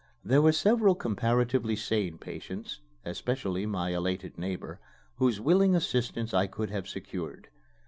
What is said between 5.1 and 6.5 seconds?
whose willing assistance I